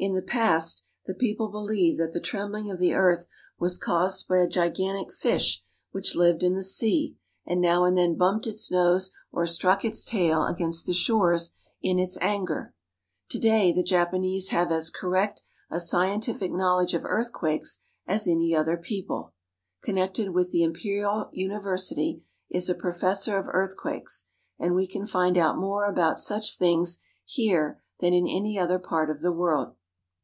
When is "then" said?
7.98-8.14